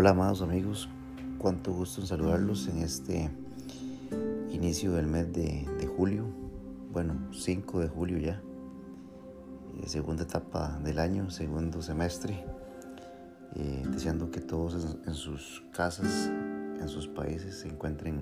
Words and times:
Hola 0.00 0.10
amados 0.10 0.42
amigos, 0.42 0.88
cuánto 1.38 1.72
gusto 1.72 2.00
en 2.00 2.06
saludarlos 2.06 2.68
en 2.68 2.82
este 2.82 3.28
inicio 4.48 4.92
del 4.92 5.08
mes 5.08 5.32
de, 5.32 5.66
julio, 5.96 6.24
bueno, 6.92 7.14
5 7.32 7.80
de 7.80 7.88
julio 7.88 8.18
ya, 8.18 8.40
eh, 9.82 9.88
segunda 9.88 10.22
etapa 10.22 10.78
del 10.84 11.00
año, 11.00 11.30
segundo 11.30 11.82
semestre, 11.82 12.44
eh, 13.56 13.82
deseando 13.90 14.30
que 14.30 14.40
todos 14.40 14.98
en, 15.04 15.14
sus 15.14 15.64
casas, 15.72 16.28
en 16.28 16.88
sus 16.88 17.08
países 17.08 17.58
se 17.58 17.66
encuentren 17.66 18.20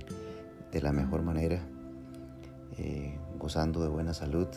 de 0.73 0.81
la 0.81 0.93
mejor 0.93 1.21
manera, 1.21 1.61
eh, 2.79 3.19
gozando 3.39 3.83
de 3.83 3.89
buena 3.89 4.15
salud 4.15 4.49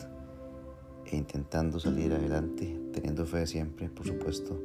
e 1.04 1.18
intentando 1.18 1.80
salir 1.80 2.14
adelante, 2.14 2.80
teniendo 2.94 3.26
fe 3.26 3.46
siempre, 3.46 3.90
por 3.90 4.06
supuesto, 4.06 4.58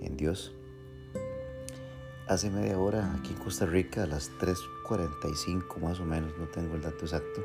en 0.00 0.16
Dios 0.16 0.54
hace 2.30 2.48
media 2.48 2.78
hora 2.78 3.12
aquí 3.14 3.32
en 3.32 3.40
Costa 3.40 3.66
Rica, 3.66 4.04
a 4.04 4.06
las 4.06 4.30
3.45 4.38 5.80
más 5.82 5.98
o 5.98 6.04
menos, 6.04 6.32
no 6.38 6.46
tengo 6.46 6.76
el 6.76 6.80
dato 6.80 7.04
exacto, 7.04 7.42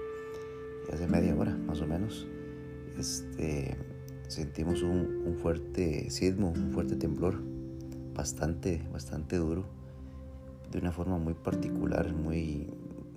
hace 0.94 1.08
media 1.08 1.36
hora 1.36 1.56
más 1.56 1.82
o 1.82 1.88
menos, 1.88 2.28
este, 2.96 3.76
sentimos 4.28 4.84
un, 4.84 5.38
fuerte 5.42 6.12
sismo, 6.12 6.52
un 6.52 6.72
fuerte 6.72 6.96
temblor, 6.98 7.42
bastante, 8.14 8.88
bastante 8.94 9.38
duro, 9.38 9.66
de 10.70 10.78
una 10.78 10.92
forma 10.92 11.18
muy 11.18 11.34
particular, 11.34 12.14
muy, 12.14 12.70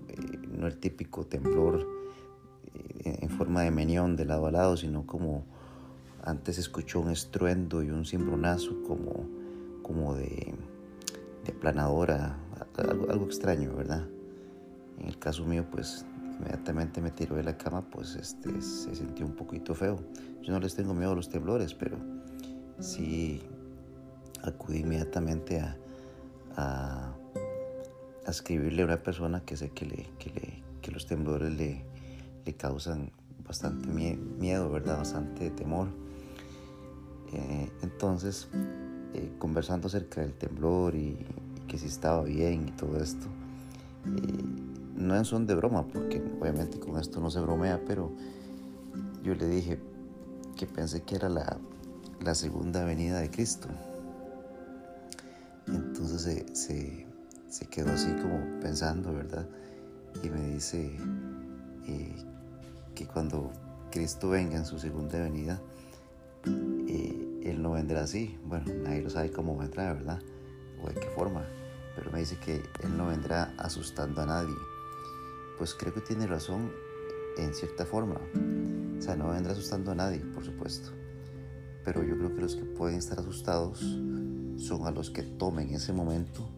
eh, 0.08 0.38
no 0.50 0.68
el 0.68 0.78
típico 0.78 1.26
temblor 1.26 1.86
eh, 3.04 3.18
en 3.20 3.28
forma 3.28 3.60
de 3.60 3.72
meñón 3.72 4.16
de 4.16 4.24
lado 4.24 4.46
a 4.46 4.52
lado, 4.52 4.78
sino 4.78 5.04
como 5.04 5.44
antes 6.22 6.56
escuchó 6.56 7.00
un 7.00 7.10
estruendo 7.10 7.82
y 7.82 7.90
un 7.90 8.06
cimbronazo 8.06 8.82
como, 8.84 9.28
como 9.82 10.14
de 10.14 10.54
planadora, 11.52 12.36
algo, 12.76 13.10
algo 13.10 13.24
extraño, 13.26 13.74
¿verdad? 13.74 14.06
En 14.98 15.08
el 15.08 15.18
caso 15.18 15.44
mío, 15.44 15.64
pues 15.70 16.04
inmediatamente 16.38 17.00
me 17.00 17.10
tiró 17.10 17.36
de 17.36 17.44
la 17.44 17.56
cama, 17.56 17.82
pues 17.82 18.16
este, 18.16 18.60
se 18.60 18.94
sintió 18.94 19.26
un 19.26 19.34
poquito 19.34 19.74
feo. 19.74 19.98
Yo 20.42 20.52
no 20.52 20.60
les 20.60 20.74
tengo 20.74 20.94
miedo 20.94 21.12
a 21.12 21.14
los 21.14 21.28
temblores, 21.28 21.74
pero 21.74 21.98
sí 22.78 23.42
acudí 24.42 24.78
inmediatamente 24.78 25.60
a, 25.60 25.76
a, 26.56 27.14
escribirle 28.26 28.82
a 28.82 28.84
una 28.86 29.02
persona 29.02 29.40
que 29.44 29.56
sé 29.56 29.70
que, 29.70 29.86
le, 29.86 30.10
que, 30.18 30.30
le, 30.30 30.62
que 30.82 30.90
los 30.90 31.06
temblores 31.06 31.52
le, 31.52 31.84
le 32.44 32.54
causan 32.54 33.10
bastante 33.46 33.88
miedo, 33.88 34.70
¿verdad? 34.70 34.98
Bastante 34.98 35.50
temor. 35.50 35.88
Eh, 37.32 37.70
entonces, 37.82 38.48
eh, 39.14 39.32
conversando 39.38 39.88
acerca 39.88 40.20
del 40.20 40.34
temblor 40.34 40.94
y, 40.94 41.16
que 41.68 41.78
si 41.78 41.86
estaba 41.86 42.24
bien 42.24 42.68
y 42.68 42.72
todo 42.72 42.96
esto. 42.96 43.26
no 44.96 45.16
en 45.16 45.24
son 45.24 45.46
de 45.46 45.54
broma, 45.54 45.86
porque 45.86 46.22
obviamente 46.40 46.80
con 46.80 46.98
esto 46.98 47.20
no 47.20 47.30
se 47.30 47.40
bromea, 47.40 47.80
pero 47.86 48.10
yo 49.22 49.34
le 49.34 49.46
dije 49.46 49.78
que 50.56 50.66
pensé 50.66 51.02
que 51.02 51.14
era 51.14 51.28
la, 51.28 51.58
la 52.20 52.34
segunda 52.34 52.84
venida 52.84 53.20
de 53.20 53.30
Cristo. 53.30 53.68
Entonces 55.68 56.22
se, 56.52 57.06
se, 57.48 57.66
quedó 57.66 57.92
así 57.92 58.10
como 58.22 58.40
pensando, 58.60 59.12
¿verdad? 59.12 59.46
Y 60.22 60.30
me 60.30 60.40
dice 60.48 60.90
eh, 61.86 62.16
que 62.94 63.06
cuando 63.06 63.52
Cristo 63.90 64.30
venga 64.30 64.56
en 64.56 64.64
su 64.64 64.78
segunda 64.78 65.18
venida, 65.18 65.60
eh, 66.88 67.40
Él 67.44 67.62
no 67.62 67.72
vendrá 67.72 68.02
así. 68.02 68.38
Bueno, 68.46 68.64
nadie 68.82 69.02
lo 69.02 69.10
sabe 69.10 69.30
cómo 69.30 69.56
vendrá, 69.56 69.92
¿verdad? 69.92 70.20
O 70.82 70.88
de 70.88 70.94
qué 70.94 71.08
forma 71.10 71.44
pero 71.98 72.12
me 72.12 72.20
dice 72.20 72.36
que 72.36 72.54
Él 72.54 72.96
no 72.96 73.08
vendrá 73.08 73.52
asustando 73.58 74.22
a 74.22 74.26
nadie. 74.26 74.54
Pues 75.58 75.74
creo 75.74 75.92
que 75.92 76.00
tiene 76.00 76.28
razón 76.28 76.70
en 77.36 77.52
cierta 77.54 77.84
forma. 77.84 78.20
O 78.96 79.02
sea, 79.02 79.16
no 79.16 79.30
vendrá 79.30 79.50
asustando 79.52 79.90
a 79.90 79.96
nadie, 79.96 80.20
por 80.20 80.44
supuesto. 80.44 80.90
Pero 81.84 82.04
yo 82.04 82.16
creo 82.16 82.32
que 82.36 82.40
los 82.40 82.54
que 82.54 82.64
pueden 82.64 82.98
estar 82.98 83.18
asustados 83.18 83.80
son 83.80 84.86
a 84.86 84.92
los 84.92 85.10
que 85.10 85.24
tomen 85.24 85.70
ese 85.70 85.92
momento 85.92 86.48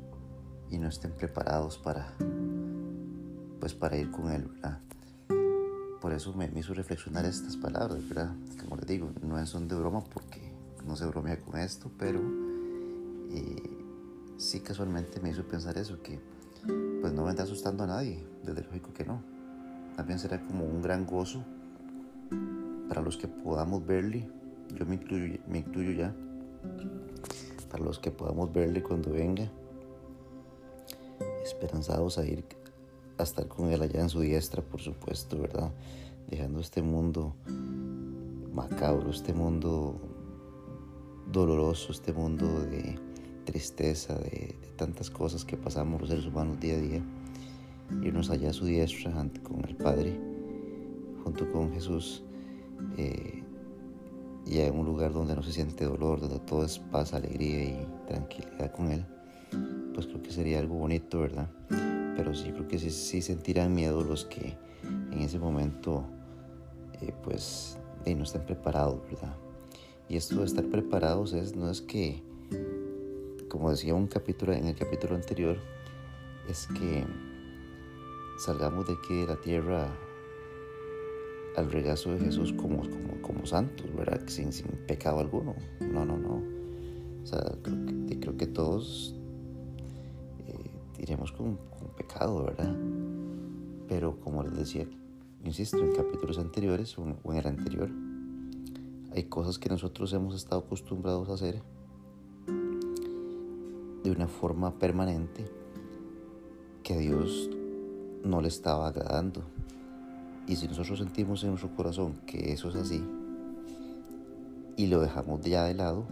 y 0.69 0.77
no 0.77 0.89
estén 0.89 1.13
preparados 1.13 1.79
para, 1.79 2.15
pues 3.61 3.73
para 3.73 3.97
ir 3.97 4.11
con 4.11 4.31
Él. 4.31 4.47
Por 6.03 6.13
eso 6.13 6.35
me, 6.35 6.51
hizo 6.55 6.75
reflexionar 6.75 7.25
estas 7.25 7.57
palabras, 7.57 8.07
¿verdad? 8.07 8.35
Como 8.63 8.77
les 8.77 8.87
digo, 8.87 9.11
no 9.23 9.47
son 9.47 9.69
de 9.69 9.75
broma 9.75 10.05
porque 10.05 10.53
no 10.85 10.97
se 10.97 11.07
bromea 11.07 11.41
con 11.41 11.59
esto, 11.59 11.91
pero 11.99 12.21
eh, 13.31 13.80
sí 14.41 14.61
casualmente 14.61 15.21
me 15.21 15.31
hizo 15.31 15.45
pensar 15.45 15.77
eso, 15.77 16.03
que 16.03 16.19
pues 17.01 17.13
no 17.13 17.25
vendrá 17.25 17.45
asustando 17.45 17.85
a 17.85 17.87
nadie, 17.87 18.25
desde 18.43 18.63
lógico 18.63 18.93
que 18.95 19.05
no. 19.05 19.23
También 19.97 20.19
será 20.19 20.41
como 20.47 20.65
un 20.65 20.81
gran 20.81 21.07
gozo 21.07 21.45
para 22.89 23.03
los 23.03 23.19
que 23.19 23.29
podamos 23.29 23.87
verle, 23.87 24.29
yo 24.75 24.87
me 24.87 24.95
incluyo, 24.95 25.39
me 25.47 25.59
incluyo 25.59 25.93
ya, 25.93 26.15
para 27.71 27.85
los 27.85 27.99
que 27.99 28.11
podamos 28.11 28.51
verle 28.53 28.83
cuando 28.83 29.13
venga, 29.13 29.51
esperanzados 31.45 32.17
a 32.17 32.25
ir 32.25 32.45
a 33.19 33.23
estar 33.23 33.47
con 33.47 33.71
él 33.71 33.83
allá 33.83 34.01
en 34.01 34.09
su 34.09 34.21
diestra, 34.21 34.63
por 34.63 34.81
supuesto, 34.81 35.39
¿verdad? 35.39 35.71
Dejando 36.29 36.61
este 36.61 36.81
mundo 36.81 37.35
macabro, 38.55 39.11
este 39.11 39.35
mundo 39.35 40.01
doloroso, 41.31 41.93
este 41.93 42.13
mundo 42.13 42.47
de 42.63 43.10
tristeza, 43.51 44.15
de, 44.15 44.55
tantas 44.77 45.11
cosas 45.11 45.45
que 45.45 45.57
pasamos 45.57 46.01
los 46.01 46.11
seres 46.11 46.27
humanos 46.27 46.61
día 46.61 46.75
a 46.75 46.79
día, 46.79 47.03
irnos 48.03 48.31
allá 48.31 48.51
a 48.51 48.53
su 48.53 48.65
diestra 48.65 49.13
con 49.43 49.65
el 49.67 49.77
Padre, 49.77 50.19
junto 51.25 51.51
con 51.51 51.73
Jesús, 51.73 52.23
eh, 52.97 53.43
y 54.47 54.59
en 54.59 54.79
un 54.79 54.87
lugar 54.87 55.13
donde 55.13 55.35
no 55.35 55.43
se 55.43 55.53
siente 55.53 55.85
dolor, 55.85 56.21
donde 56.21 56.39
todo 56.41 56.65
es 56.65 56.79
paz, 56.79 57.13
alegría 57.13 57.65
y 57.65 57.87
tranquilidad 58.07 58.73
con 58.73 58.93
Él, 58.93 59.05
pues 59.95 60.07
creo 60.07 60.23
que 60.23 60.31
sería 60.31 60.61
algo 60.61 60.77
bonito, 60.77 61.21
¿verdad? 61.21 61.51
Pero 62.17 62.35
sí 62.35 62.53
creo 62.53 62.69
que 62.69 62.79
sí, 62.79 63.21
sentirán 63.21 63.75
miedo 63.75 64.05
los 64.05 64.25
que 64.27 64.57
en 64.85 65.19
ese 65.19 65.39
momento, 65.39 66.05
eh, 67.01 67.13
pues, 67.25 67.77
no 68.07 68.23
estén 68.23 68.47
preparados, 68.47 69.03
¿verdad? 69.11 69.35
Y 70.09 70.17
esto 70.17 70.39
de 70.41 70.47
estar 70.47 70.65
preparados 70.67 71.33
es, 71.33 71.55
no 71.55 71.71
es 71.71 71.81
que 71.81 72.30
como 73.51 73.71
decía 73.71 73.95
un 73.95 74.07
capítulo 74.07 74.53
en 74.53 74.69
el 74.69 74.77
capítulo 74.77 75.17
anterior, 75.17 75.59
es 76.49 76.69
que 76.69 77.05
salgamos 78.39 78.87
de 78.87 78.95
aquí 78.95 79.15
de 79.21 79.27
la 79.27 79.37
tierra 79.37 79.89
al 81.57 81.71
regazo 81.71 82.13
de 82.13 82.21
Jesús 82.21 82.53
como, 82.53 82.89
como, 82.89 83.21
como 83.21 83.45
santos, 83.45 83.93
¿verdad? 83.95 84.23
Sin, 84.29 84.53
sin 84.53 84.69
pecado 84.87 85.19
alguno. 85.19 85.57
No, 85.81 86.07
no, 86.07 86.17
no. 86.17 86.43
O 87.23 87.27
sea, 87.27 87.41
creo 87.63 88.07
que, 88.07 88.21
creo 88.21 88.37
que 88.37 88.47
todos 88.47 89.17
eh, 90.47 90.71
iremos 90.99 91.33
con, 91.33 91.57
con, 91.57 91.89
pecado, 91.97 92.45
¿verdad? 92.45 92.75
Pero 93.89 94.19
como 94.21 94.45
les 94.45 94.57
decía, 94.57 94.87
insisto, 95.45 95.79
en 95.79 95.93
capítulos 95.93 96.39
anteriores 96.39 96.97
o 96.97 97.05
en 97.33 97.37
el 97.37 97.47
anterior, 97.47 97.91
hay 99.13 99.25
cosas 99.25 99.59
que 99.59 99.69
nosotros 99.69 100.13
hemos 100.13 100.37
estado 100.37 100.61
acostumbrados 100.61 101.29
a 101.29 101.35
hacer 101.35 101.61
de 104.11 104.17
una 104.17 104.29
forma 104.29 104.79
permanente 104.79 105.45
que 106.83 106.95
a 106.95 106.99
Dios 106.99 107.49
no 108.25 108.41
le 108.41 108.49
estaba 108.49 108.89
agradando. 108.89 109.43
Y 110.47 110.57
si 110.57 110.67
nosotros 110.67 110.99
sentimos 110.99 111.43
en 111.45 111.51
nuestro 111.51 111.75
corazón 111.77 112.15
que 112.27 112.53
eso 112.53 112.71
es 112.71 112.75
así 112.75 113.05
y 114.77 114.87
lo 114.89 115.01
dejamos 115.01 115.43
ya 115.43 115.65
de 115.65 115.75
lado, 115.75 116.07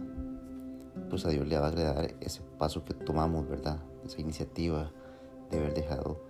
pues 1.09 1.25
a 1.25 1.29
Dios 1.29 1.47
le 1.47 1.57
va 1.57 1.65
a 1.65 1.69
agradar 1.69 2.15
ese 2.21 2.41
paso 2.57 2.85
que 2.85 2.93
tomamos, 2.93 3.49
¿verdad? 3.49 3.79
Esa 4.05 4.21
iniciativa 4.21 4.91
de 5.51 5.57
haber 5.57 5.73
dejado 5.73 6.21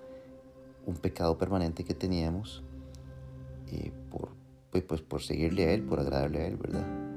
un 0.85 0.95
pecado 0.95 1.37
permanente 1.37 1.83
que 1.83 1.93
teníamos 1.93 2.63
eh, 3.67 3.91
por, 4.09 4.29
pues, 4.71 4.83
pues 4.83 5.01
por 5.01 5.21
seguirle 5.21 5.67
a 5.67 5.73
Él, 5.73 5.83
por 5.83 5.99
agradarle 5.99 6.39
a 6.39 6.47
Él, 6.47 6.57
¿verdad? 6.57 7.08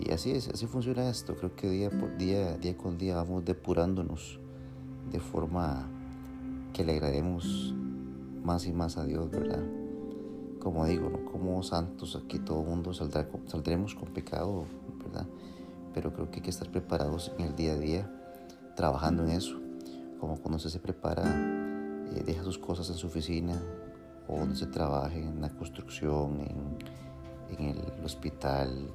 Y 0.00 0.12
así 0.12 0.30
es, 0.30 0.48
así 0.48 0.66
funciona 0.66 1.10
esto. 1.10 1.36
Creo 1.36 1.54
que 1.54 1.68
día 1.68 1.90
por 1.90 2.16
día, 2.16 2.56
día 2.56 2.74
con 2.76 2.96
día 2.96 3.16
vamos 3.16 3.44
depurándonos 3.44 4.40
de 5.12 5.20
forma 5.20 5.86
que 6.72 6.84
le 6.84 6.92
agrademos 6.92 7.74
más 8.42 8.66
y 8.66 8.72
más 8.72 8.96
a 8.96 9.04
Dios, 9.04 9.30
¿verdad? 9.30 9.62
Como 10.58 10.86
digo, 10.86 11.10
¿no? 11.10 11.30
como 11.30 11.62
santos 11.62 12.16
aquí 12.16 12.38
todo 12.38 12.62
el 12.62 12.68
mundo 12.68 12.94
saldrá, 12.94 13.28
saldremos 13.46 13.94
con 13.94 14.08
pecado, 14.08 14.64
¿verdad? 15.04 15.26
Pero 15.92 16.14
creo 16.14 16.30
que 16.30 16.36
hay 16.36 16.42
que 16.42 16.50
estar 16.50 16.70
preparados 16.70 17.32
en 17.36 17.46
el 17.46 17.56
día 17.56 17.72
a 17.72 17.78
día, 17.78 18.10
trabajando 18.76 19.24
en 19.24 19.30
eso. 19.30 19.60
Como 20.18 20.38
cuando 20.38 20.56
usted 20.56 20.70
se 20.70 20.78
prepara, 20.78 21.24
eh, 22.14 22.22
deja 22.24 22.42
sus 22.42 22.58
cosas 22.58 22.88
en 22.88 22.96
su 22.96 23.08
oficina 23.08 23.60
o 24.28 24.38
donde 24.38 24.56
se 24.56 24.66
trabaje, 24.66 25.20
en 25.20 25.42
la 25.42 25.50
construcción, 25.50 26.40
en, 26.40 27.58
en 27.58 27.68
el 27.76 28.04
hospital, 28.04 28.90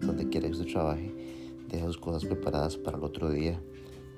donde 0.00 0.28
quiera 0.28 0.46
que 0.46 0.52
usted 0.52 0.72
trabaje, 0.72 1.12
deja 1.68 1.86
sus 1.86 1.98
cosas 1.98 2.24
preparadas 2.24 2.76
para 2.76 2.96
el 2.96 3.04
otro 3.04 3.30
día, 3.30 3.60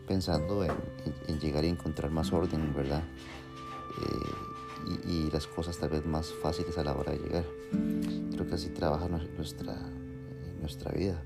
pensando 0.07 0.65
en, 0.65 1.41
llegar 1.41 1.65
a 1.65 1.69
encontrar 1.69 2.11
más 2.11 2.33
orden, 2.33 2.73
¿verdad? 2.75 3.03
Eh, 3.99 5.07
y, 5.07 5.31
las 5.31 5.47
cosas 5.47 5.79
tal 5.79 5.91
vez 5.91 6.05
más 6.07 6.33
fáciles 6.43 6.77
a 6.79 6.85
la 6.85 6.97
hora 6.97 7.13
de 7.13 7.19
llegar. 7.19 7.45
Creo 8.33 8.47
que 8.47 8.55
así 8.55 8.71
trabaja 8.71 9.09
nuestra, 9.09 9.77
nuestra 10.61 10.93
vida, 10.93 11.23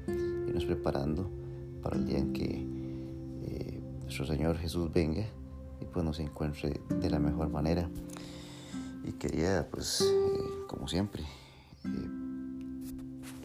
nos 0.52 0.64
preparando 0.64 1.30
para 1.82 1.96
el 1.96 2.04
día 2.04 2.18
en 2.18 2.32
que 2.32 2.66
eh, 3.46 3.80
nuestro 4.02 4.26
Señor 4.26 4.58
Jesús 4.58 4.92
venga 4.92 5.26
y 5.80 5.84
pues 5.84 6.04
nos 6.04 6.18
encuentre 6.20 6.80
de 6.88 7.10
la 7.10 7.18
mejor 7.18 7.48
manera. 7.48 7.88
Y 9.04 9.12
quería, 9.12 9.68
pues, 9.70 10.00
eh, 10.00 10.64
como 10.66 10.88
siempre, 10.88 11.22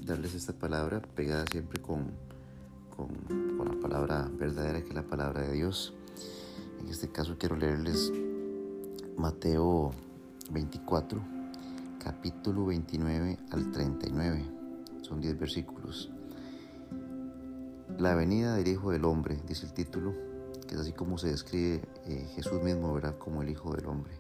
darles 0.10 0.34
esta 0.34 0.54
palabra 0.54 1.02
pegada 1.02 1.46
siempre 1.52 1.80
con, 1.80 2.12
con, 2.96 3.10
la 3.64 3.80
palabra 3.80 4.28
verdadera 4.34 4.82
que 4.82 4.90
es 4.90 4.96
la 4.96 5.04
palabra 5.04 5.42
de 5.42 5.54
Dios. 5.54 5.94
En 6.80 6.88
este 6.88 7.10
caso 7.10 7.38
quiero 7.38 7.56
leerles 7.56 8.12
Mateo 9.18 9.92
24, 10.52 11.22
capítulo 12.04 12.66
29 12.66 13.38
al 13.52 13.72
39. 13.72 14.46
Son 15.04 15.22
10 15.22 15.40
versículos. 15.40 16.10
La 18.00 18.16
venida 18.16 18.56
del 18.56 18.68
Hijo 18.68 18.92
del 18.92 19.06
Hombre, 19.06 19.40
dice 19.48 19.68
el 19.68 19.74
título, 19.74 20.16
que 20.68 20.74
es 20.74 20.82
así 20.82 20.92
como 20.92 21.20
se 21.20 21.30
describe 21.30 21.84
eh, 22.06 22.28
Jesús 22.34 22.64
mismo, 22.64 22.94
¿verdad? 22.94 23.16
Como 23.20 23.44
el 23.44 23.50
Hijo 23.50 23.76
del 23.76 23.86
Hombre. 23.86 24.14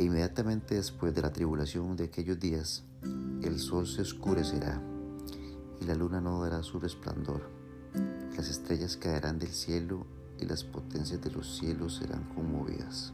E 0.00 0.04
inmediatamente 0.04 0.76
después 0.76 1.14
de 1.14 1.20
la 1.20 1.30
tribulación 1.30 1.94
de 1.94 2.04
aquellos 2.04 2.40
días, 2.40 2.84
el 3.42 3.58
sol 3.58 3.86
se 3.86 4.00
oscurecerá 4.00 4.80
y 5.78 5.84
la 5.84 5.94
luna 5.94 6.22
no 6.22 6.40
dará 6.40 6.62
su 6.62 6.80
resplandor. 6.80 7.42
Las 8.34 8.48
estrellas 8.48 8.96
caerán 8.96 9.38
del 9.38 9.50
cielo 9.50 10.06
y 10.38 10.46
las 10.46 10.64
potencias 10.64 11.20
de 11.20 11.30
los 11.30 11.58
cielos 11.58 11.96
serán 11.96 12.24
conmovidas. 12.34 13.12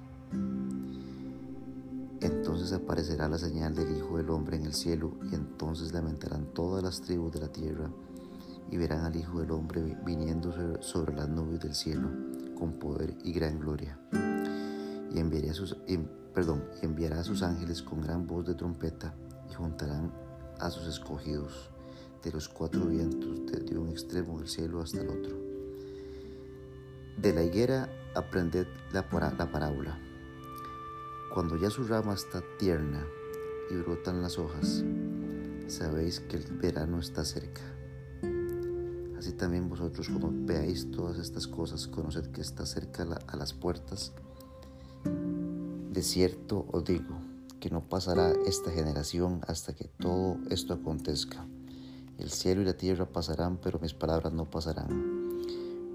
Entonces 2.20 2.72
aparecerá 2.72 3.28
la 3.28 3.38
señal 3.38 3.74
del 3.74 3.96
Hijo 3.96 4.18
del 4.18 4.30
Hombre 4.30 4.56
en 4.56 4.66
el 4.66 4.74
cielo 4.74 5.10
y 5.28 5.34
entonces 5.34 5.92
lamentarán 5.92 6.54
todas 6.54 6.84
las 6.84 7.00
tribus 7.00 7.32
de 7.32 7.40
la 7.40 7.48
tierra 7.48 7.90
y 8.70 8.76
verán 8.76 9.04
al 9.04 9.16
Hijo 9.16 9.40
del 9.40 9.50
Hombre 9.50 9.98
viniendo 10.06 10.54
sobre 10.82 11.16
las 11.16 11.28
nubes 11.28 11.58
del 11.58 11.74
cielo 11.74 12.08
con 12.56 12.74
poder 12.74 13.18
y 13.24 13.32
gran 13.32 13.58
gloria. 13.58 13.98
Y, 15.12 15.18
enviará 15.18 15.52
sus, 15.52 15.76
perdón, 16.36 16.62
enviará 16.82 17.20
a 17.20 17.24
sus 17.24 17.42
ángeles 17.42 17.80
con 17.80 18.02
gran 18.02 18.26
voz 18.26 18.46
de 18.46 18.54
trompeta 18.54 19.14
y 19.50 19.54
juntarán 19.54 20.12
a 20.58 20.70
sus 20.70 20.86
escogidos 20.86 21.70
de 22.22 22.30
los 22.30 22.46
cuatro 22.46 22.84
vientos 22.84 23.46
desde 23.46 23.78
un 23.78 23.88
extremo 23.88 24.38
del 24.38 24.46
cielo 24.46 24.82
hasta 24.82 25.00
el 25.00 25.08
otro. 25.08 25.34
De 27.16 27.32
la 27.32 27.42
higuera 27.42 27.88
aprended 28.14 28.66
la, 28.92 29.06
la 29.38 29.50
parábola. 29.50 29.98
Cuando 31.32 31.56
ya 31.56 31.70
su 31.70 31.84
rama 31.84 32.12
está 32.12 32.42
tierna 32.58 33.02
y 33.70 33.76
brotan 33.76 34.20
las 34.20 34.38
hojas, 34.38 34.84
sabéis 35.68 36.20
que 36.20 36.36
el 36.36 36.44
verano 36.58 37.00
está 37.00 37.24
cerca. 37.24 37.62
Así 39.18 39.32
también 39.32 39.70
vosotros 39.70 40.10
cuando 40.10 40.30
veáis 40.34 40.90
todas 40.90 41.16
estas 41.16 41.46
cosas, 41.46 41.86
conoced 41.86 42.26
que 42.26 42.42
está 42.42 42.66
cerca 42.66 43.06
a 43.26 43.36
las 43.36 43.54
puertas. 43.54 44.12
De 45.96 46.02
cierto 46.02 46.66
os 46.72 46.84
digo 46.84 47.16
que 47.58 47.70
no 47.70 47.80
pasará 47.80 48.30
esta 48.44 48.70
generación 48.70 49.40
hasta 49.46 49.74
que 49.74 49.84
todo 49.84 50.36
esto 50.50 50.74
acontezca. 50.74 51.46
El 52.18 52.30
cielo 52.30 52.60
y 52.60 52.66
la 52.66 52.76
tierra 52.76 53.06
pasarán, 53.06 53.56
pero 53.56 53.78
mis 53.78 53.94
palabras 53.94 54.30
no 54.34 54.44
pasarán. 54.44 55.38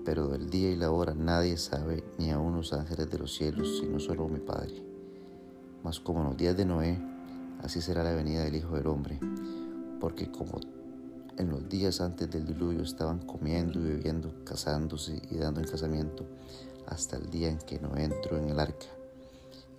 Pero 0.03 0.27
del 0.30 0.50
día 0.50 0.71
y 0.71 0.75
la 0.75 0.89
hora 0.89 1.13
nadie 1.13 1.56
sabe, 1.56 2.03
ni 2.18 2.31
aun 2.31 2.56
los 2.56 2.74
ángeles 2.74 3.12
de 3.12 3.19
los 3.19 3.36
cielos, 3.36 3.77
sino 3.80 4.00
solo 4.00 4.27
mi 4.27 4.39
Padre. 4.39 4.74
Mas 5.83 6.00
como 6.00 6.21
en 6.21 6.30
los 6.30 6.38
días 6.38 6.57
de 6.57 6.65
Noé, 6.65 7.00
así 7.62 7.80
será 7.80 8.03
la 8.03 8.15
venida 8.15 8.44
del 8.44 8.56
Hijo 8.56 8.77
del 8.77 8.88
Hombre, 8.88 9.19
porque 10.00 10.31
como 10.31 10.59
en 11.38 11.48
los 11.48 11.69
días 11.69 12.01
antes 12.01 12.27
del 12.27 12.48
diluvio 12.48 12.81
estaban 12.81 13.19
comiendo 13.19 13.80
y 13.80 13.83
bebiendo, 13.83 14.33
casándose 14.45 15.21
y 15.30 15.36
dando 15.36 15.59
en 15.59 15.68
casamiento, 15.68 16.25
hasta 16.88 17.18
el 17.18 17.30
día 17.30 17.50
en 17.50 17.59
que 17.59 17.80
no 17.80 17.95
entró 17.95 18.39
en 18.39 18.50
el 18.50 18.59
arca. 18.59 18.88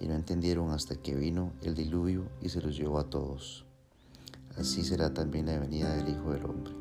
Y 0.02 0.08
no 0.08 0.14
entendieron 0.14 0.70
hasta 0.70 0.96
que 0.96 1.14
vino 1.14 1.52
el 1.62 1.76
diluvio 1.76 2.24
y 2.40 2.48
se 2.48 2.60
los 2.60 2.76
llevó 2.76 2.98
a 2.98 3.08
todos. 3.08 3.64
Así 4.58 4.82
será 4.82 5.14
también 5.14 5.46
la 5.46 5.60
venida 5.60 5.94
del 5.94 6.08
Hijo 6.08 6.32
del 6.32 6.44
Hombre. 6.44 6.72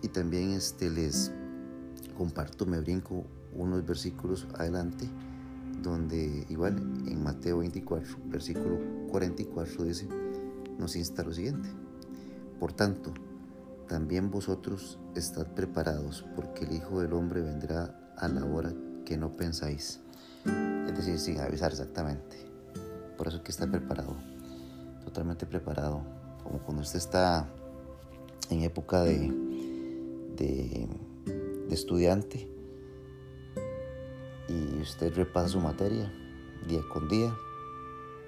Y 0.00 0.08
también 0.08 0.52
este 0.52 0.88
les 0.88 1.32
comparto, 2.16 2.66
me 2.66 2.78
brinco 2.78 3.24
unos 3.52 3.84
versículos 3.84 4.46
adelante, 4.54 5.08
donde 5.82 6.46
igual 6.48 6.76
en 7.08 7.24
Mateo 7.24 7.58
24, 7.58 8.16
versículo 8.26 8.78
44 9.10 9.84
dice, 9.84 10.08
nos 10.78 10.94
insta 10.94 11.24
lo 11.24 11.32
siguiente. 11.32 11.68
Por 12.60 12.74
tanto, 12.74 13.12
también 13.88 14.30
vosotros 14.30 15.00
estad 15.16 15.48
preparados, 15.48 16.24
porque 16.36 16.64
el 16.64 16.74
Hijo 16.74 17.00
del 17.00 17.12
Hombre 17.12 17.40
vendrá 17.40 18.12
a 18.16 18.28
la 18.28 18.44
hora 18.44 18.72
que 19.04 19.16
no 19.16 19.32
pensáis. 19.32 20.00
Es 20.88 20.96
decir, 20.96 21.18
sin 21.18 21.40
avisar 21.40 21.72
exactamente. 21.72 22.36
Por 23.16 23.28
eso 23.28 23.42
que 23.42 23.50
está 23.50 23.66
preparado, 23.66 24.16
totalmente 25.04 25.46
preparado. 25.46 26.02
Como 26.42 26.58
cuando 26.60 26.82
usted 26.82 26.98
está 26.98 27.48
en 28.50 28.62
época 28.62 29.02
de, 29.02 29.32
de, 30.36 30.88
de 31.68 31.74
estudiante 31.74 32.48
y 34.48 34.80
usted 34.80 35.12
repasa 35.14 35.48
su 35.48 35.60
materia 35.60 36.12
día 36.66 36.80
con 36.92 37.08
día, 37.08 37.34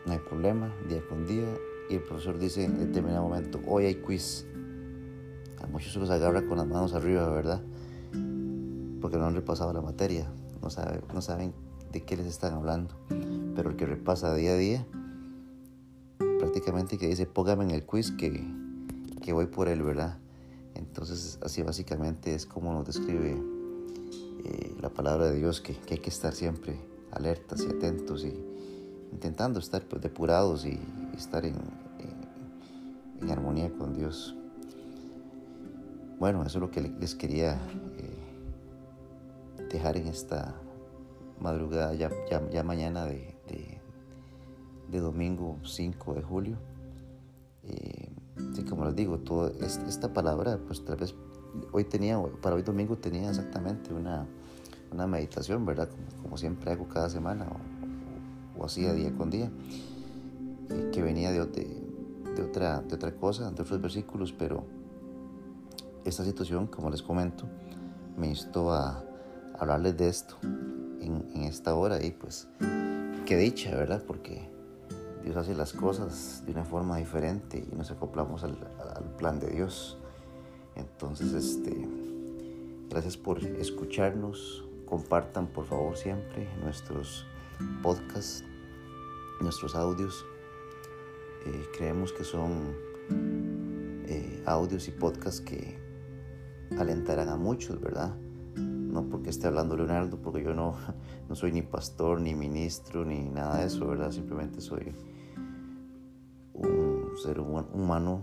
no 0.07 0.13
hay 0.13 0.19
problema, 0.19 0.75
día 0.89 1.03
con 1.09 1.27
día, 1.27 1.47
y 1.89 1.95
el 1.95 2.03
profesor 2.03 2.39
dice 2.39 2.65
en 2.65 2.79
determinado 2.79 3.23
momento, 3.23 3.61
hoy 3.67 3.87
hay 3.87 3.97
quiz. 3.97 4.47
A 5.63 5.67
muchos 5.67 5.93
se 5.93 5.99
los 5.99 6.11
agarra 6.11 6.47
con 6.47 6.59
las 6.59 6.67
manos 6.67 6.95
arriba, 6.95 7.29
¿verdad? 7.31 7.63
Porque 9.01 9.17
no 9.17 9.27
han 9.27 9.35
repasado 9.35 9.73
la 9.73 9.81
materia, 9.81 10.31
no, 10.63 10.71
sabe, 10.71 11.01
no 11.13 11.21
saben 11.21 11.53
de 11.93 12.03
qué 12.05 12.17
les 12.17 12.27
están 12.27 12.55
hablando. 12.55 12.95
Pero 13.55 13.71
el 13.71 13.77
que 13.77 13.87
repasa 13.87 14.35
día 14.35 14.53
a 14.53 14.57
día, 14.57 14.87
prácticamente 16.39 16.99
que 16.99 17.09
dice, 17.09 17.27
póngame 17.27 17.65
en 17.65 17.71
el 17.71 17.85
quiz 17.85 18.13
que, 18.13 18.47
que 19.23 19.33
voy 19.33 19.47
por 19.47 19.69
él, 19.69 19.83
¿verdad? 19.83 20.19
Entonces 20.75 21.39
así 21.43 21.63
básicamente 21.63 22.35
es 22.35 22.47
como 22.47 22.73
nos 22.73 22.87
describe 22.87 23.37
eh, 24.45 24.77
la 24.81 24.89
palabra 24.89 25.27
de 25.27 25.37
Dios, 25.37 25.61
que, 25.61 25.77
hay 25.91 25.99
que 25.99 26.11
estar 26.11 26.33
siempre 26.33 26.79
alertas 27.11 27.63
y 27.63 27.67
atentos 27.67 28.25
y 28.25 28.33
intentando 29.13 29.59
estar 29.59 29.83
pues, 29.83 30.01
depurados 30.03 30.65
y, 30.65 30.79
estar 31.17 31.45
en, 31.45 31.57
en, 33.21 33.31
armonía 33.31 33.71
con 33.77 33.93
Dios. 33.95 34.37
Bueno, 36.21 36.43
eso 36.45 36.59
es 36.59 36.63
lo 36.63 36.71
que 36.71 36.81
les 36.81 37.15
quería 37.17 37.61
eh, 37.99 39.69
dejar 39.71 39.97
en 39.97 40.07
esta 40.07 40.55
madrugada, 41.41 41.95
ya, 41.95 42.11
ya, 42.51 42.63
mañana 42.63 43.05
de, 43.05 43.35
de, 44.91 45.01
domingo 45.01 45.59
5 45.65 46.15
de 46.15 46.23
julio. 46.23 46.57
Eh, 47.65 48.11
como 48.69 48.85
les 48.85 48.97
digo, 48.97 49.19
toda 49.19 49.51
esta 49.61 50.13
palabra, 50.13 50.59
pues 50.67 50.85
tal 50.85 50.97
vez 50.97 51.15
hoy 51.73 51.85
tenía, 51.85 52.21
para 52.41 52.57
hoy 52.57 52.63
domingo 52.63 52.97
tenía 52.97 53.29
exactamente 53.29 53.93
una, 53.93 54.27
una 54.93 55.07
meditación, 55.07 55.65
¿verdad? 55.65 55.89
Como, 56.23 56.37
siempre 56.37 56.73
hago 56.73 56.89
cada 56.89 57.09
semana 57.09 57.47
o, 57.47 58.61
o, 58.61 58.65
hacía 58.65 58.93
día 58.93 59.13
con 59.15 59.31
día 59.31 59.51
que 60.93 61.03
venía 61.03 61.31
de, 61.31 61.39
de, 61.39 62.43
otra, 62.43 62.81
de 62.81 62.95
otra 62.95 63.15
cosa, 63.15 63.51
de 63.51 63.63
otros 63.63 63.81
versículos, 63.81 64.33
pero 64.33 64.65
esta 66.05 66.25
situación, 66.25 66.67
como 66.67 66.91
les 66.91 67.03
comento, 67.03 67.45
me 68.17 68.29
instó 68.29 68.73
a 68.73 69.03
hablarles 69.59 69.97
de 69.97 70.09
esto 70.09 70.37
en, 71.01 71.43
esta 71.45 71.75
hora 71.75 72.05
y 72.05 72.11
pues 72.11 72.49
qué 73.27 73.37
dicha, 73.37 73.75
¿verdad? 73.75 74.03
Porque 74.07 74.49
Dios 75.25 75.37
hace 75.37 75.55
las 75.55 75.73
cosas 75.73 76.43
de 76.47 76.53
una 76.53 76.65
forma 76.65 76.99
diferente 76.99 77.65
y 77.71 77.75
nos 77.75 77.91
acoplamos 77.91 78.45
al, 78.45 78.57
al 78.97 79.05
plan 79.17 79.41
de 79.41 79.49
Dios. 79.49 79.99
Entonces, 80.77 81.33
este, 81.33 81.89
gracias 82.89 83.17
por 83.17 83.43
escucharnos. 83.45 84.65
Compartan 84.87 85.49
por 85.49 85.67
favor 85.67 85.97
siempre 85.97 86.49
nuestros 86.63 87.27
podcasts, 87.83 88.45
nuestros 89.41 89.75
audios. 89.75 90.25
Eh, 91.47 91.65
creemos 91.77 92.13
que 92.13 92.25
son 92.25 92.75
eh, 94.07 94.43
audios 94.47 94.89
y 94.89 94.93
podcasts 94.93 95.41
que 95.41 95.79
alentarán 96.79 97.29
a 97.29 97.37
muchos, 97.37 97.81
¿verdad? 97.81 98.15
No 98.99 99.05
porque 99.05 99.31
esté 99.31 99.47
hablando 99.47 99.77
Leonardo, 99.77 100.17
porque 100.17 100.43
yo 100.43 100.55
no, 100.55 100.75
no 101.29 101.37
soy 101.37 101.53
ni 101.53 101.63
pastor, 101.63 102.21
ni 102.21 102.35
ministro, 102.35 103.05
ni 103.05 103.29
nada 103.29 103.61
de 103.61 103.67
eso, 103.67 103.87
¿verdad? 103.87 104.11
Simplemente 104.11 104.61
soy 104.61 104.93
un 106.53 107.13
ser 107.23 107.39
humano 107.39 108.23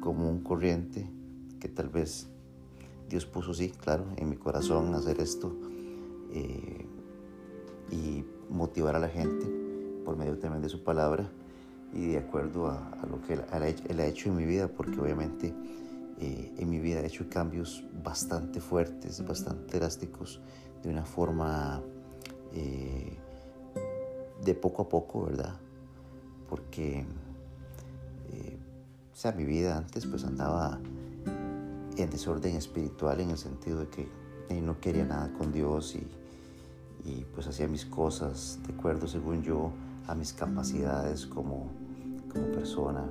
común, 0.00 0.42
corriente, 0.42 1.08
que 1.58 1.68
tal 1.68 1.88
vez 1.88 2.28
Dios 3.08 3.24
puso, 3.24 3.54
sí, 3.54 3.70
claro, 3.70 4.04
en 4.18 4.28
mi 4.28 4.36
corazón 4.36 4.94
hacer 4.94 5.20
esto 5.20 5.56
eh, 6.32 6.84
y 7.90 8.22
motivar 8.50 8.96
a 8.96 8.98
la 8.98 9.08
gente 9.08 9.46
por 10.04 10.18
medio 10.18 10.38
también 10.38 10.60
de 10.60 10.68
su 10.68 10.84
palabra 10.84 11.30
y 11.94 12.08
de 12.08 12.18
acuerdo 12.18 12.66
a, 12.66 12.94
lo 13.10 13.22
que 13.22 13.32
él, 13.32 14.00
ha 14.00 14.06
hecho 14.06 14.28
en 14.28 14.36
mi 14.36 14.44
vida, 14.44 14.68
porque 14.68 15.00
obviamente 15.00 15.54
eh, 16.20 16.52
en 16.58 16.68
mi 16.68 16.78
vida 16.78 17.00
he 17.00 17.06
hecho 17.06 17.28
cambios 17.28 17.84
bastante 18.02 18.60
fuertes, 18.60 19.24
bastante 19.26 19.78
drásticos, 19.78 20.40
de 20.82 20.90
una 20.90 21.04
forma 21.04 21.82
eh, 22.52 23.16
de 24.44 24.54
poco 24.54 24.82
a 24.82 24.88
poco, 24.88 25.24
¿verdad? 25.24 25.54
Porque, 26.48 27.04
o 29.12 29.16
sea, 29.16 29.32
mi 29.32 29.44
vida 29.44 29.76
antes 29.76 30.06
pues 30.06 30.24
andaba 30.24 30.80
en 31.96 32.10
desorden 32.10 32.56
espiritual 32.56 33.20
en 33.20 33.30
el 33.30 33.38
sentido 33.38 33.80
de 33.80 33.88
que 33.88 34.08
no 34.60 34.80
quería 34.80 35.04
nada 35.04 35.32
con 35.32 35.52
Dios 35.52 35.94
y, 35.94 36.06
pues 37.34 37.46
hacía 37.46 37.66
mis 37.68 37.86
cosas 37.86 38.58
de 38.66 38.74
acuerdo 38.74 39.06
según 39.06 39.42
yo 39.42 39.72
a 40.06 40.14
mis 40.14 40.32
capacidades 40.32 41.26
como 41.26 41.70
persona, 42.54 43.04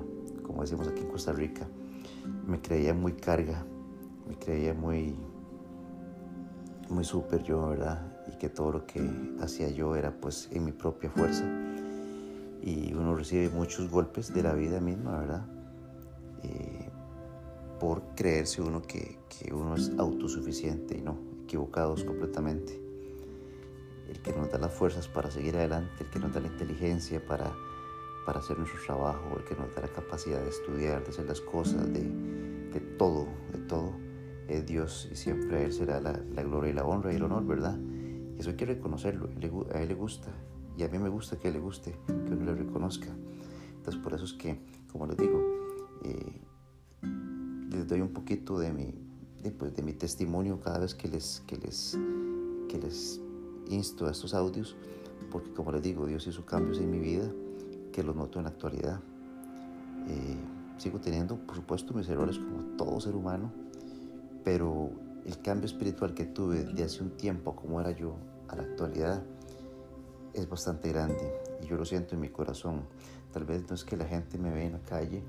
como 0.46 0.62
decimos 0.62 0.88
aquí 0.88 1.00
en 1.00 1.08
Costa 1.08 1.32
Rica. 1.32 1.66
Me 2.46 2.60
creía 2.60 2.94
muy 2.94 3.12
carga, 3.12 3.64
me 4.28 4.36
creía 4.36 4.74
muy, 4.74 5.16
muy 6.88 7.04
súper 7.04 7.42
yo, 7.42 7.68
¿verdad? 7.68 8.00
Y 8.32 8.36
que 8.38 8.48
todo 8.48 8.72
lo 8.72 8.86
que 8.86 9.08
hacía 9.40 9.70
yo 9.70 9.96
era 9.96 10.12
pues 10.12 10.48
en 10.52 10.64
mi 10.64 10.72
propia 10.72 11.10
fuerza. 11.10 11.44
Y 12.62 12.92
uno 12.92 13.14
recibe 13.14 13.48
muchos 13.48 13.90
golpes 13.90 14.32
de 14.32 14.42
la 14.42 14.52
vida 14.54 14.80
misma, 14.80 15.18
¿verdad? 15.18 15.46
Eh, 16.42 16.90
por 17.78 18.02
creerse 18.14 18.60
uno 18.60 18.82
que, 18.82 19.18
que 19.28 19.52
uno 19.54 19.76
es 19.76 19.90
autosuficiente 19.98 20.98
y 20.98 21.00
no, 21.00 21.16
equivocados 21.44 22.04
completamente 22.04 22.90
el 24.10 24.20
que 24.20 24.32
nos 24.32 24.50
da 24.50 24.58
las 24.58 24.72
fuerzas 24.72 25.08
para 25.08 25.30
seguir 25.30 25.56
adelante, 25.56 26.04
el 26.04 26.10
que 26.10 26.18
nos 26.18 26.34
da 26.34 26.40
la 26.40 26.48
inteligencia 26.48 27.24
para, 27.24 27.52
para 28.24 28.40
hacer 28.40 28.58
nuestro 28.58 28.80
trabajo, 28.84 29.36
el 29.36 29.44
que 29.44 29.54
nos 29.54 29.74
da 29.74 29.82
la 29.82 29.88
capacidad 29.88 30.40
de 30.40 30.48
estudiar, 30.48 31.02
de 31.02 31.10
hacer 31.10 31.26
las 31.26 31.40
cosas, 31.40 31.92
de, 31.92 32.02
de 32.72 32.80
todo, 32.98 33.26
de 33.52 33.58
todo, 33.58 33.92
es 34.48 34.66
Dios 34.66 35.08
y 35.10 35.16
siempre 35.16 35.56
a 35.56 35.62
Él 35.62 35.72
será 35.72 36.00
la, 36.00 36.20
la, 36.34 36.42
gloria 36.42 36.70
y 36.70 36.74
la 36.74 36.84
honra 36.84 37.12
y 37.12 37.16
el 37.16 37.22
honor, 37.22 37.46
¿verdad? 37.46 37.78
Y 38.36 38.40
eso 38.40 38.50
hay 38.50 38.56
que 38.56 38.66
reconocerlo, 38.66 39.28
a 39.72 39.80
Él 39.80 39.88
le 39.88 39.94
gusta 39.94 40.30
y 40.76 40.82
a 40.82 40.88
mí 40.88 40.98
me 40.98 41.08
gusta 41.08 41.38
que 41.38 41.50
le 41.50 41.58
guste, 41.58 41.94
que 42.06 42.12
uno 42.12 42.44
le 42.44 42.54
reconozca. 42.54 43.08
Entonces 43.76 44.00
por 44.02 44.14
eso 44.14 44.24
es 44.24 44.32
que, 44.34 44.60
como 44.90 45.06
les 45.06 45.16
digo, 45.16 45.40
eh, 46.04 46.40
les 47.70 47.86
doy 47.86 48.00
un 48.00 48.12
poquito 48.12 48.58
de 48.58 48.72
mi, 48.72 48.94
de, 49.42 49.50
pues, 49.50 49.74
de 49.74 49.82
mi 49.82 49.92
testimonio 49.92 50.60
cada 50.60 50.78
vez 50.78 50.94
que 50.94 51.08
les, 51.08 51.42
que 51.46 51.56
les, 51.56 51.98
que 52.68 52.78
les 52.78 53.20
insto 53.68 54.06
a 54.06 54.10
estos 54.10 54.34
audios 54.34 54.76
porque 55.30 55.52
como 55.52 55.72
les 55.72 55.82
digo, 55.82 56.06
Dios 56.06 56.26
hizo 56.26 56.44
cambios 56.44 56.78
en 56.78 56.90
mi 56.90 56.98
vida 56.98 57.30
que 57.90 58.02
los 58.02 58.16
noto 58.16 58.38
en 58.38 58.44
la 58.44 58.50
actualidad. 58.50 59.00
Eh, 60.08 60.36
sigo 60.78 61.00
teniendo, 61.00 61.36
por 61.36 61.56
supuesto, 61.56 61.94
mis 61.94 62.08
errores 62.08 62.38
como 62.38 62.76
todo 62.76 63.00
ser 63.00 63.14
humano, 63.14 63.52
pero 64.44 64.90
el 65.26 65.38
cambio 65.40 65.66
espiritual 65.66 66.14
que 66.14 66.24
tuve 66.24 66.64
de 66.64 66.84
hace 66.84 67.02
un 67.02 67.10
tiempo 67.10 67.54
como 67.54 67.80
era 67.80 67.90
yo 67.90 68.16
a 68.48 68.56
la 68.56 68.62
actualidad 68.62 69.22
es 70.32 70.48
bastante 70.48 70.88
grande 70.88 71.32
y 71.62 71.66
yo 71.66 71.76
lo 71.76 71.84
siento 71.84 72.14
en 72.14 72.20
mi 72.20 72.28
corazón. 72.28 72.84
Tal 73.32 73.44
vez 73.44 73.68
no 73.68 73.74
es 73.74 73.84
que 73.84 73.96
la 73.96 74.06
gente 74.06 74.38
me 74.38 74.50
ve 74.50 74.66
en 74.66 74.72
la 74.72 74.80
calle 74.80 75.22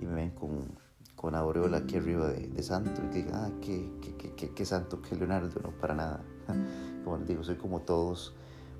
y 0.00 0.06
me 0.06 0.14
ven 0.14 0.30
con, 0.30 0.66
con 1.14 1.34
aureola 1.34 1.78
aquí 1.78 1.96
arriba 1.96 2.28
de, 2.28 2.62
santo 2.62 3.00
y 3.04 3.14
diga, 3.14 3.46
ah, 3.46 3.50
qué, 3.60 3.90
qué, 4.00 4.34
qué, 4.34 4.50
qué 4.50 4.64
santo, 4.64 5.00
qué 5.00 5.16
Leonardo, 5.16 5.60
no, 5.62 5.70
para 5.70 5.94
nada. 5.94 6.24
Como 7.04 7.18
les 7.18 7.28
digo, 7.28 7.44
soy 7.44 7.56
como 7.56 7.82
todos, 7.82 8.34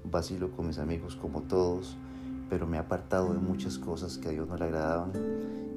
vacilo 0.05 0.51
con 0.51 0.67
mis 0.67 0.79
amigos 0.79 1.15
como 1.15 1.43
todos, 1.43 1.97
pero 2.49 2.67
me 2.67 2.77
he 2.77 2.81
apartado 2.81 3.33
de 3.33 3.39
muchas 3.39 3.79
cosas 3.79 4.19
que 4.19 4.29
a 4.29 4.31
Dios 4.33 4.49
no 4.49 4.57
le 4.57 4.65
agradaban 4.65 5.13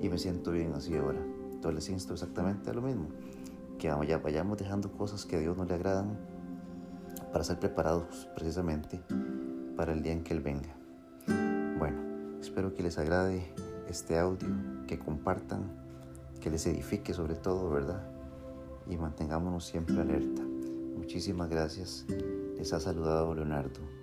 y 0.02 0.10
me 0.10 0.18
siento 0.18 0.52
bien 0.52 0.74
así 0.74 0.96
ahora. 0.96 1.20
Entonces 1.52 1.76
les 1.76 1.90
insto 1.90 2.14
exactamente 2.14 2.70
a 2.70 2.74
lo 2.74 2.82
mismo, 2.82 3.08
que 3.78 3.90
vayamos 3.90 4.58
dejando 4.58 4.92
cosas 4.92 5.26
que 5.26 5.36
a 5.36 5.40
Dios 5.40 5.58
no 5.58 5.66
le 5.66 5.74
agradan 5.74 6.18
para 7.32 7.44
ser 7.44 7.60
preparados 7.60 8.30
precisamente 8.36 9.02
para 9.76 9.94
el 9.94 10.02
día 10.02 10.14
en 10.14 10.24
que 10.24 10.34
Él 10.34 10.42
venga. 10.42 10.76
Bueno, 11.78 11.98
espero 12.42 12.74
que 12.74 12.84
les 12.84 12.98
agrade 12.98 13.54
este 13.88 14.18
audio, 14.18 14.50
que 14.88 15.00
compartan, 15.00 15.72
que 16.40 16.50
les 16.50 16.66
edifique 16.68 17.14
sobre 17.14 17.36
todo, 17.36 17.70
¿verdad? 17.70 18.04
Y 18.88 18.98
mantengámonos 18.98 19.66
siempre 19.66 20.00
alerta. 20.00 20.42
Muchísimas 20.98 21.50
gracias. 21.50 22.06
Les 22.58 22.74
ha 22.74 22.80
saludado 22.80 23.34
Leonardo. 23.34 23.99